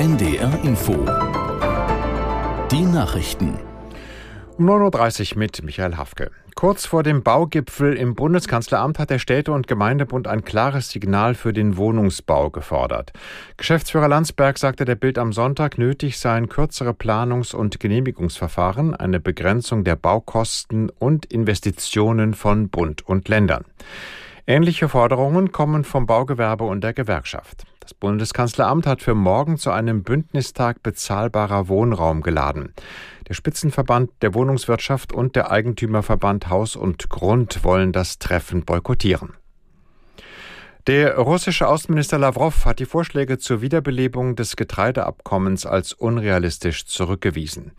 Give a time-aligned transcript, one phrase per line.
[0.00, 0.94] NDR Info.
[2.70, 3.58] Die Nachrichten.
[4.56, 6.30] Um 9.30 Uhr mit Michael Hafke.
[6.54, 11.52] Kurz vor dem Baugipfel im Bundeskanzleramt hat der Städte- und Gemeindebund ein klares Signal für
[11.52, 13.12] den Wohnungsbau gefordert.
[13.58, 19.84] Geschäftsführer Landsberg sagte der Bild am Sonntag, nötig seien kürzere Planungs- und Genehmigungsverfahren, eine Begrenzung
[19.84, 23.66] der Baukosten und Investitionen von Bund und Ländern.
[24.46, 27.66] Ähnliche Forderungen kommen vom Baugewerbe und der Gewerkschaft.
[27.90, 32.72] Das Bundeskanzleramt hat für morgen zu einem Bündnistag bezahlbarer Wohnraum geladen.
[33.26, 39.32] Der Spitzenverband der Wohnungswirtschaft und der Eigentümerverband Haus und Grund wollen das Treffen boykottieren.
[40.86, 47.72] Der russische Außenminister Lavrov hat die Vorschläge zur Wiederbelebung des Getreideabkommens als unrealistisch zurückgewiesen.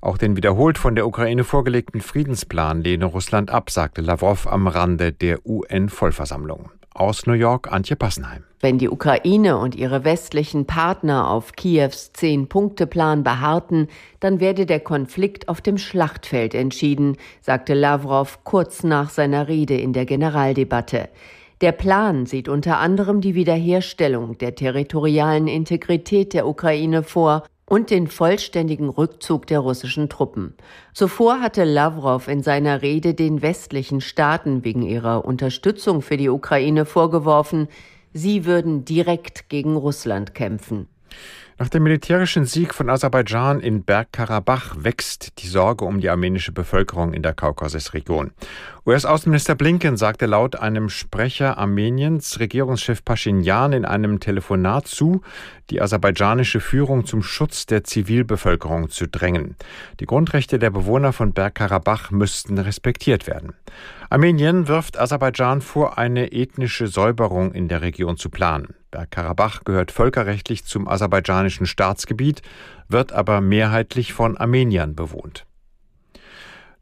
[0.00, 5.12] Auch den wiederholt von der Ukraine vorgelegten Friedensplan lehne Russland ab, sagte Lavrov am Rande
[5.12, 6.70] der UN-Vollversammlung.
[6.98, 8.44] Aus New York Antje Passenheim.
[8.60, 13.88] Wenn die Ukraine und ihre westlichen Partner auf Kiews Zehn-Punkte-Plan beharrten,
[14.18, 19.92] dann werde der Konflikt auf dem Schlachtfeld entschieden, sagte Lavrov kurz nach seiner Rede in
[19.92, 21.10] der Generaldebatte.
[21.60, 28.06] Der Plan sieht unter anderem die Wiederherstellung der territorialen Integrität der Ukraine vor und den
[28.06, 30.54] vollständigen Rückzug der russischen Truppen.
[30.94, 36.84] Zuvor hatte Lavrov in seiner Rede den westlichen Staaten wegen ihrer Unterstützung für die Ukraine
[36.84, 37.68] vorgeworfen,
[38.12, 40.88] sie würden direkt gegen Russland kämpfen.
[41.58, 47.14] Nach dem militärischen Sieg von Aserbaidschan in Bergkarabach wächst die Sorge um die armenische Bevölkerung
[47.14, 48.32] in der Kaukasusregion.
[48.84, 55.22] US-Außenminister Blinken sagte laut einem Sprecher Armeniens Regierungschef Pashinyan in einem Telefonat zu,
[55.70, 59.56] die aserbaidschanische Führung zum Schutz der Zivilbevölkerung zu drängen.
[59.98, 63.54] Die Grundrechte der Bewohner von Bergkarabach müssten respektiert werden.
[64.08, 68.74] Armenien wirft Aserbaidschan vor, eine ethnische Säuberung in der Region zu planen.
[68.92, 72.42] Bergkarabach gehört völkerrechtlich zum aserbaidschanischen Staatsgebiet,
[72.88, 75.44] wird aber mehrheitlich von Armeniern bewohnt.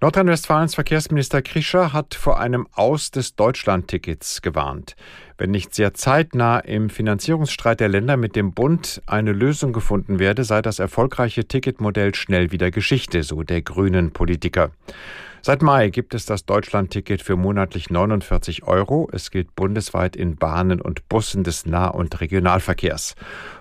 [0.00, 4.96] Nordrhein-Westfalens Verkehrsminister Krischer hat vor einem Aus des Deutschlandtickets gewarnt.
[5.38, 10.44] Wenn nicht sehr zeitnah im Finanzierungsstreit der Länder mit dem Bund eine Lösung gefunden werde,
[10.44, 14.72] sei das erfolgreiche Ticketmodell schnell wieder Geschichte, so der grünen Politiker.
[15.46, 19.10] Seit Mai gibt es das Deutschlandticket für monatlich 49 Euro.
[19.12, 23.14] Es gilt bundesweit in Bahnen und Bussen des Nah- und Regionalverkehrs.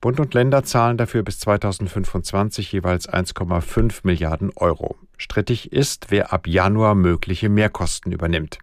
[0.00, 4.94] Bund und Länder zahlen dafür bis 2025 jeweils 1,5 Milliarden Euro.
[5.16, 8.60] Strittig ist, wer ab Januar mögliche Mehrkosten übernimmt.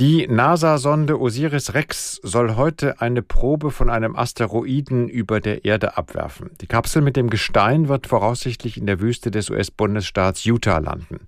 [0.00, 6.52] Die NASA-Sonde Osiris-Rex soll heute eine Probe von einem Asteroiden über der Erde abwerfen.
[6.62, 11.20] Die Kapsel mit dem Gestein wird voraussichtlich in der Wüste des US-Bundesstaats Utah landen.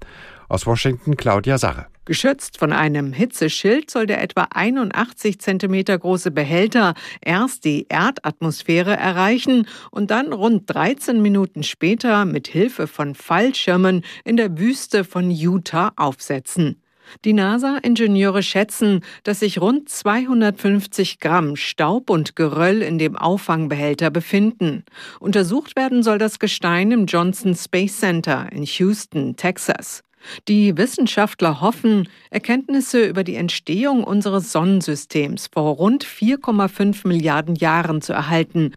[0.49, 1.89] Aus Washington Claudia Sarre.
[2.07, 9.69] Geschützt von einem Hitzeschild soll der etwa 81 Zentimeter große Behälter erst die Erdatmosphäre erreichen
[9.91, 15.93] und dann rund 13 Minuten später mit Hilfe von Fallschirmen in der Wüste von Utah
[15.97, 16.82] aufsetzen.
[17.25, 24.85] Die NASA-Ingenieure schätzen, dass sich rund 250 Gramm Staub und Geröll in dem Auffangbehälter befinden.
[25.21, 30.03] Untersucht werden soll das Gestein im Johnson Space Center in Houston, Texas.
[30.49, 38.13] Die Wissenschaftler hoffen, Erkenntnisse über die Entstehung unseres Sonnensystems vor rund 4,5 Milliarden Jahren zu
[38.13, 38.73] erhalten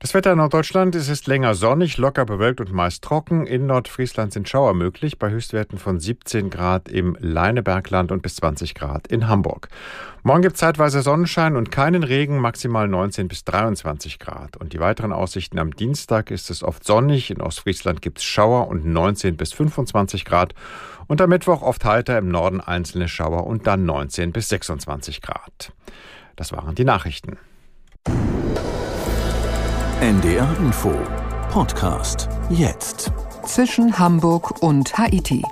[0.00, 3.46] das Wetter in Norddeutschland ist, ist länger sonnig, locker bewölkt und meist trocken.
[3.46, 8.76] In Nordfriesland sind Schauer möglich, bei Höchstwerten von 17 Grad im Leinebergland und bis 20
[8.76, 9.68] Grad in Hamburg.
[10.22, 14.56] Morgen gibt es zeitweise Sonnenschein und keinen Regen, maximal 19 bis 23 Grad.
[14.56, 17.32] Und die weiteren Aussichten am Dienstag ist es oft sonnig.
[17.32, 20.54] In Ostfriesland gibt es Schauer und 19 bis 25 Grad.
[21.08, 25.72] Und am Mittwoch oft heiter, im Norden einzelne Schauer und dann 19 bis 26 Grad.
[26.36, 27.36] Das waren die Nachrichten.
[30.00, 30.92] NDR Info
[31.50, 33.10] Podcast jetzt.
[33.44, 35.42] Zwischen Hamburg und Haiti.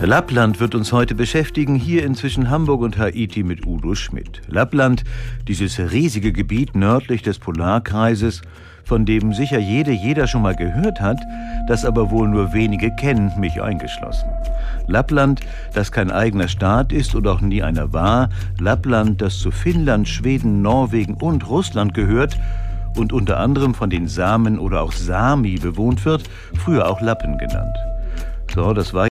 [0.00, 4.42] Lappland wird uns heute beschäftigen, hier inzwischen Hamburg und Haiti mit Udo Schmidt.
[4.46, 5.04] Lappland,
[5.48, 8.42] dieses riesige Gebiet nördlich des Polarkreises,
[8.84, 11.18] von dem sicher jede, jeder schon mal gehört hat,
[11.66, 14.28] das aber wohl nur wenige kennen, mich eingeschlossen.
[14.86, 15.40] Lappland,
[15.72, 18.28] das kein eigener Staat ist und auch nie einer war,
[18.60, 22.38] Lappland, das zu Finnland, Schweden, Norwegen und Russland gehört
[22.96, 26.24] und unter anderem von den Samen oder auch Sami bewohnt wird,
[26.54, 27.76] früher auch Lappen genannt.
[28.54, 29.08] So, das war